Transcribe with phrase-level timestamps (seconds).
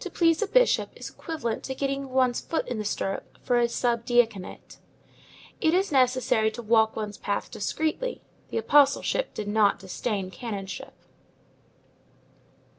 [0.00, 3.70] To please a bishop is equivalent to getting one's foot in the stirrup for a
[3.70, 4.76] sub diaconate.
[5.62, 10.92] It is necessary to walk one's path discreetly; the apostleship does not disdain the canonship.